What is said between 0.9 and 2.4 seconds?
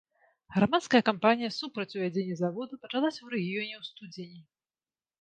кампанія супраць узвядзення